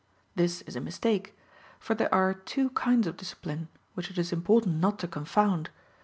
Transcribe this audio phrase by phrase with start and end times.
[0.35, 1.37] This is a mistake,
[1.77, 5.69] for there are two kinds of discipline, which it is important not to confound.